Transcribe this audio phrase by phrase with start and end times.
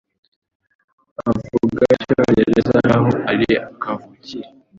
[1.29, 3.47] Avuga Icyongereza nkaho ari
[3.81, 4.49] kavukire.